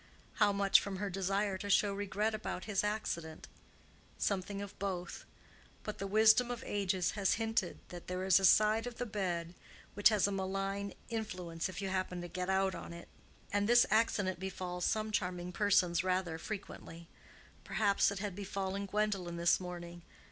[0.37, 3.47] How much from her desire to show regret about his accident?
[4.17, 5.25] Something of both.
[5.83, 9.53] But the wisdom of ages has hinted that there is a side of the bed
[9.93, 13.09] which has a malign influence if you happen to get out on it;
[13.53, 17.07] and this accident befalls some charming persons rather frequently.
[17.63, 20.01] Perhaps it had befallen Gwendolen this morning.